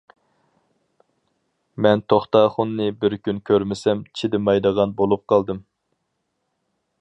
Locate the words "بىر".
3.03-3.15